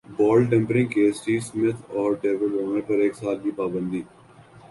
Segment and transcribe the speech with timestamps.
[0.17, 4.01] بال tampering case Steve Smith اور David Warner پر ایک سال کی پابندی